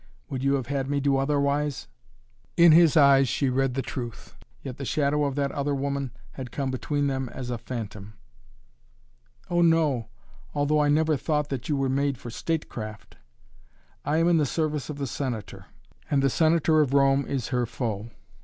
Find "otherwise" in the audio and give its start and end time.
1.17-1.87